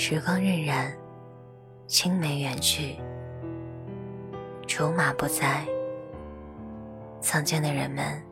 [0.00, 0.88] 时光荏苒，
[1.88, 2.96] 青梅远去，
[4.64, 5.66] 竹马不在。
[7.20, 8.22] 曾经的人们，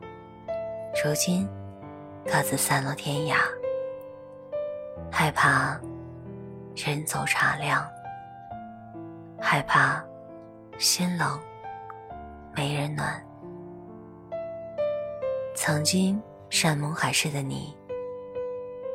[1.03, 1.45] 如今
[2.23, 3.35] 各自散落天涯。
[5.11, 5.77] 害怕
[6.73, 7.85] 人走茶凉，
[9.37, 10.01] 害怕
[10.77, 11.37] 心冷
[12.55, 13.21] 没人暖。
[15.53, 17.77] 曾经山盟海誓的你，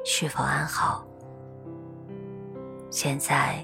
[0.06, 1.06] 是否安好？
[2.92, 3.54] 现在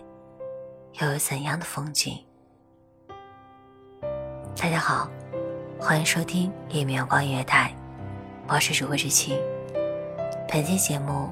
[1.02, 2.24] 又有怎样的风景？
[4.56, 5.06] 大家好，
[5.78, 7.70] 欢迎收听一米阳光音乐台，
[8.48, 9.38] 我是主播知青。
[10.50, 11.30] 本期节目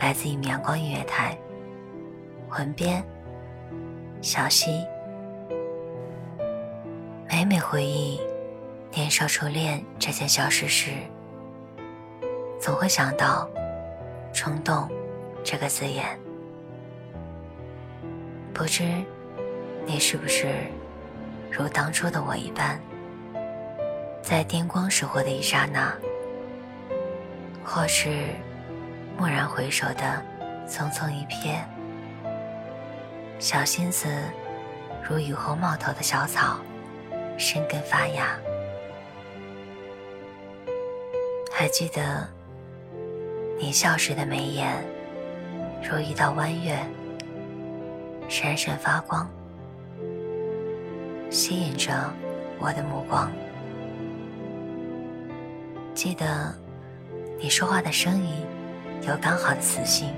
[0.00, 1.36] 来自一米阳光音乐台，
[2.48, 3.04] 文编
[4.22, 4.82] 小溪。
[7.28, 8.18] 每每回忆
[8.90, 10.92] 年少初恋这件小事时，
[12.58, 13.46] 总会想到
[14.32, 14.88] “冲动”
[15.44, 16.18] 这个字眼。
[18.54, 18.84] 不知
[19.84, 20.46] 你是不是
[21.50, 22.80] 如当初的我一般，
[24.22, 25.92] 在电光石火的一刹那，
[27.64, 28.28] 或是
[29.18, 30.22] 蓦然回首的
[30.68, 31.58] 匆匆一瞥，
[33.40, 34.08] 小心思
[35.02, 36.58] 如雨后冒头的小草，
[37.36, 38.38] 生根发芽。
[41.52, 42.28] 还记得
[43.58, 44.72] 你笑时的眉眼，
[45.82, 46.78] 如一道弯月。
[48.28, 49.28] 闪闪发光，
[51.30, 51.92] 吸引着
[52.58, 53.30] 我的目光。
[55.94, 56.52] 记得
[57.38, 58.44] 你说话的声音
[59.06, 60.12] 有刚好的磁性，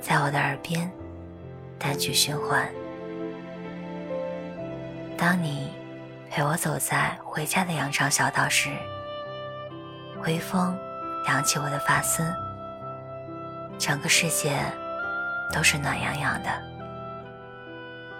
[0.00, 0.90] 在我的耳边
[1.78, 2.66] 单曲循环。
[5.16, 5.72] 当你
[6.30, 8.70] 陪我走在回家的羊肠小道时，
[10.24, 10.74] 微风
[11.26, 12.22] 扬起我的发丝，
[13.78, 14.58] 整个世界。
[15.52, 16.50] 都是暖洋洋的，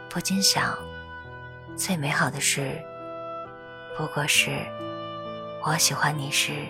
[0.09, 0.77] 不禁想，
[1.77, 2.81] 最美好的事，
[3.97, 4.50] 不过是
[5.62, 6.67] 我喜欢你时，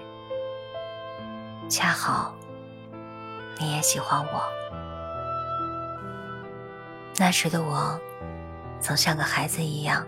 [1.69, 2.35] 恰好
[3.59, 4.43] 你也喜欢我。
[7.17, 7.99] 那时的我，
[8.81, 10.07] 总像个孩子一样，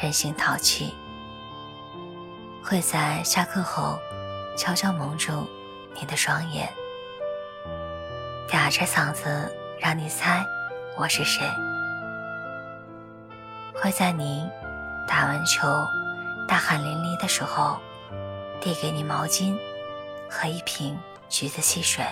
[0.00, 0.92] 任性淘气，
[2.62, 3.98] 会在下课后
[4.56, 5.46] 悄悄蒙住
[5.94, 6.68] 你的双眼。
[8.52, 10.44] 哑着嗓子让你猜
[10.96, 11.44] 我是谁，
[13.74, 14.48] 会在你
[15.06, 15.66] 打完球
[16.46, 17.76] 大汗淋漓的时候，
[18.60, 19.58] 递给你毛巾
[20.30, 20.96] 和一瓶
[21.28, 22.04] 橘子汽水，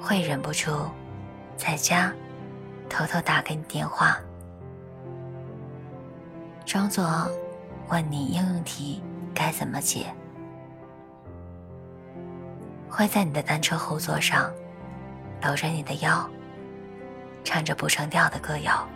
[0.00, 0.88] 会忍不住
[1.56, 2.12] 在家
[2.88, 4.16] 偷偷打给你电话，
[6.64, 7.28] 装作
[7.88, 9.02] 问你应用题
[9.34, 10.06] 该怎么解。
[12.90, 14.52] 会在你的单车后座上
[15.42, 16.28] 搂着你的腰，
[17.44, 18.86] 唱着不成调的歌谣。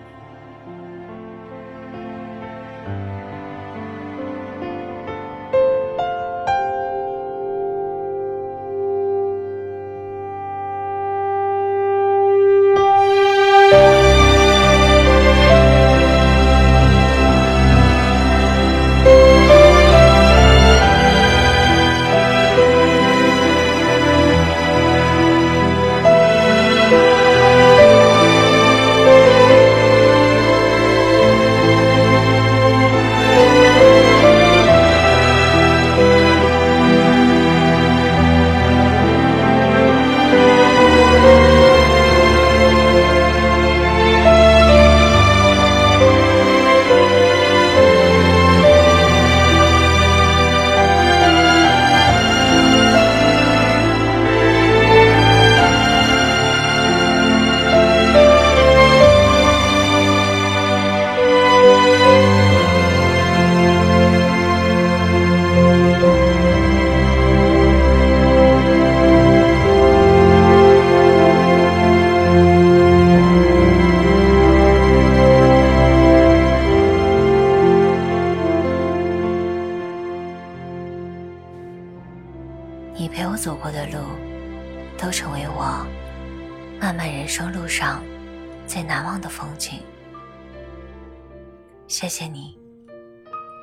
[91.96, 92.58] 谢谢你，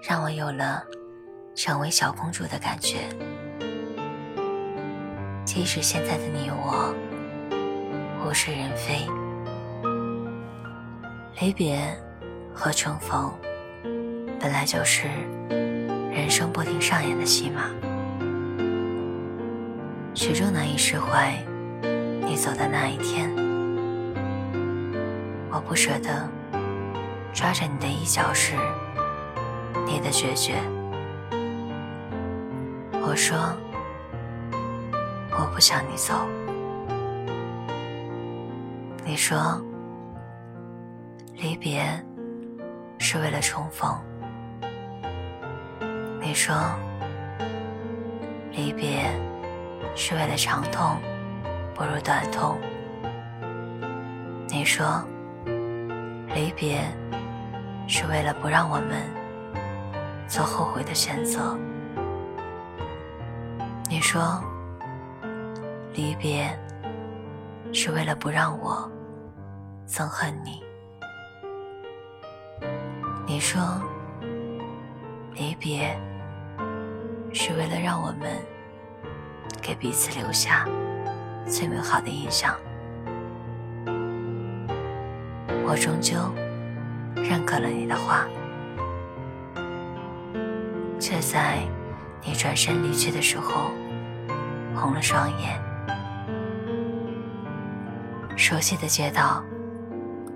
[0.07, 0.81] 让我有了
[1.53, 2.99] 成为小公主的感觉。
[5.43, 6.95] 即使现在的你我
[8.25, 9.05] 物是人非，
[11.41, 11.77] 离别
[12.53, 13.37] 和重逢
[14.39, 15.09] 本来就是
[16.09, 17.63] 人生不停上演的戏码，
[20.15, 21.37] 始终难以释怀
[22.25, 23.29] 你走的那一天。
[25.51, 26.29] 我不舍得
[27.33, 28.55] 抓着你的衣角时，
[29.85, 30.55] 你的决绝。
[33.01, 33.37] 我说。
[35.33, 36.13] 我不想你走，
[39.03, 39.59] 你说
[41.35, 41.81] 离别
[42.99, 43.97] 是为了重逢，
[46.21, 46.53] 你说
[48.51, 49.09] 离别
[49.95, 50.97] 是为了长痛
[51.73, 52.59] 不如短痛，
[54.49, 55.01] 你说
[56.35, 56.81] 离别
[57.93, 59.03] 是为了不让我们
[60.25, 61.57] 做后悔的选择，
[63.89, 64.41] 你说。
[65.93, 66.57] 离别
[67.73, 68.89] 是为了不让我
[69.85, 70.63] 憎恨你。
[73.27, 73.61] 你说，
[75.33, 75.93] 离别
[77.33, 78.39] 是为了让我们
[79.61, 80.65] 给彼此留下
[81.45, 82.55] 最美好的印象。
[85.65, 86.15] 我终究
[87.23, 88.25] 认可了你的话，
[90.99, 91.59] 却在
[92.23, 93.71] 你转身离去的时候
[94.75, 95.59] 红了双眼。
[98.35, 99.43] 熟悉的街道，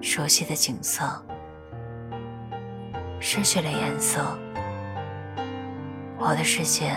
[0.02, 1.04] 熟悉的景色，
[3.20, 4.24] 失去了颜色。
[6.18, 6.96] 我的世界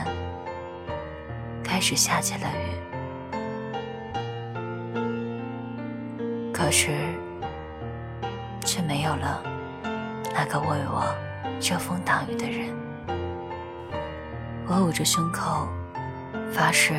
[1.65, 2.59] 开始下起了雨，
[6.53, 6.91] 可是
[8.65, 9.43] 却没有了
[10.41, 11.03] 那个为我
[11.59, 12.69] 遮风挡雨的人。
[14.69, 15.67] 我捂着胸口，
[16.53, 16.95] 发誓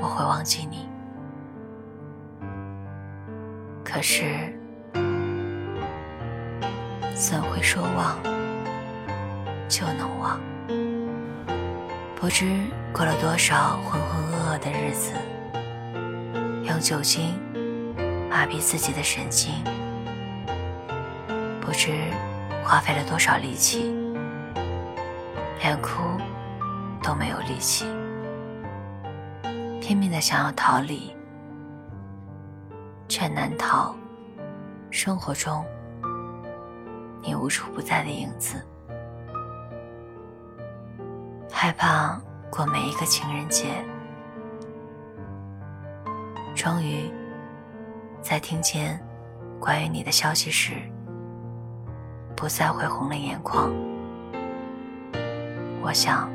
[0.00, 0.88] 我会忘记你。
[3.84, 4.56] 可是，
[7.12, 8.16] 怎会说忘
[9.68, 10.38] 就能忘？
[12.14, 12.46] 不知
[12.92, 15.12] 过了多少浑浑噩噩的日子，
[16.62, 17.34] 用酒精
[18.30, 19.52] 麻痹自己的神经，
[21.60, 21.90] 不知
[22.68, 23.90] 花费了多少力气，
[25.58, 26.02] 连哭
[27.02, 27.86] 都没有力气，
[29.80, 31.16] 拼命的想要逃离。
[33.08, 33.96] 却难逃
[34.90, 35.64] 生活中
[37.22, 38.62] 你无处不在的影子，
[41.50, 42.20] 害怕
[42.50, 43.82] 过每一个情人节。
[46.54, 47.10] 终于
[48.20, 49.02] 在听见
[49.58, 50.74] 关于你的消息时，
[52.38, 53.68] 不再会红了眼眶。
[55.82, 56.30] 我想，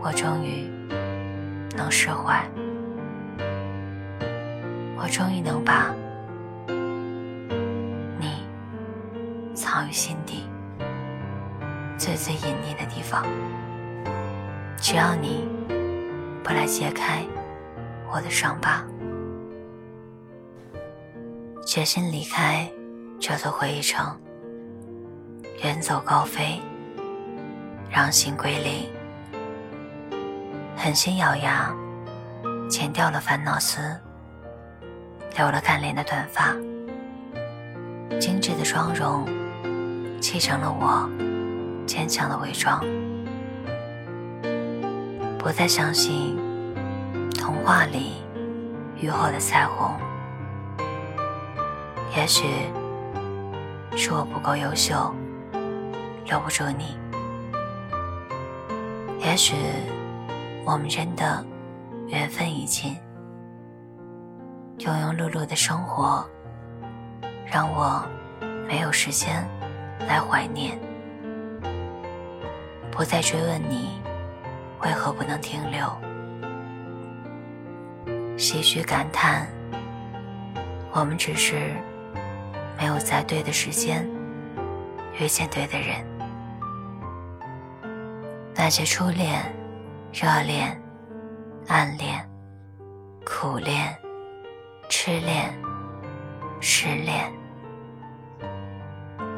[0.00, 0.68] 我终于
[1.76, 2.44] 能释怀。
[4.96, 5.94] 我终于能把
[8.18, 8.44] 你
[9.54, 10.42] 藏于心底
[11.96, 13.24] 最最隐秘的地方，
[14.76, 15.48] 只要你
[16.42, 17.24] 不来揭开
[18.12, 18.84] 我的伤疤，
[21.64, 22.68] 决心离开
[23.20, 24.20] 这座回忆城，
[25.62, 26.58] 远走高飞，
[27.90, 28.88] 让心归零，
[30.74, 31.70] 狠心咬牙，
[32.66, 33.78] 剪掉了烦恼丝。
[35.36, 36.54] 留了干练的短发，
[38.18, 39.26] 精致的妆容，
[40.18, 41.08] 砌成了我
[41.86, 42.82] 坚强的伪装。
[45.38, 46.38] 不再相信
[47.38, 48.22] 童话里
[48.96, 49.94] 雨后的彩虹。
[52.16, 52.44] 也许
[53.94, 55.14] 是我不够优秀，
[56.30, 56.96] 留不住你。
[59.18, 59.56] 也许
[60.64, 61.44] 我们真的
[62.06, 62.96] 缘分已尽。
[64.78, 66.24] 庸庸碌碌的生活，
[67.44, 68.02] 让我
[68.66, 69.44] 没有时间
[70.08, 70.78] 来怀念，
[72.90, 74.00] 不再追问你
[74.82, 75.80] 为何不能停留，
[78.38, 79.46] 唏嘘感叹，
[80.92, 81.74] 我们只是
[82.78, 84.08] 没有在对的时间
[85.18, 86.09] 遇见对的人。
[88.54, 89.42] 那些初恋、
[90.12, 90.80] 热恋、
[91.68, 92.28] 暗恋、
[93.24, 93.96] 苦恋。
[94.92, 95.54] 痴恋、
[96.60, 97.32] 失恋、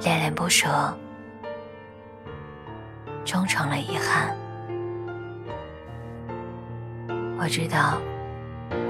[0.01, 0.67] 恋恋不舍，
[3.23, 4.35] 终成了遗憾。
[7.39, 8.01] 我知道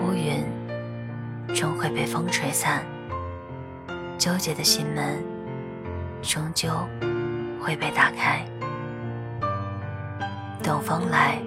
[0.00, 0.46] 乌云
[1.52, 2.86] 终会被风吹散，
[4.16, 5.20] 纠结的心门
[6.22, 6.70] 终究
[7.60, 8.46] 会被打开。
[10.62, 11.42] 等风来，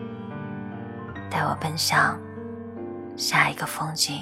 [1.31, 2.19] 带我奔向
[3.15, 4.21] 下一个风景。